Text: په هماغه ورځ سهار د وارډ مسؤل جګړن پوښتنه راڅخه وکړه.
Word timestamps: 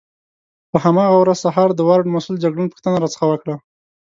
په 0.71 0.77
هماغه 0.85 1.15
ورځ 1.19 1.37
سهار 1.45 1.69
د 1.75 1.79
وارډ 1.87 2.05
مسؤل 2.15 2.35
جګړن 2.43 2.67
پوښتنه 2.71 2.95
راڅخه 3.03 3.25
وکړه. 3.29 3.55